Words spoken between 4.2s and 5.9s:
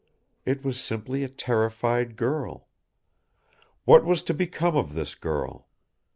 to become of this girl?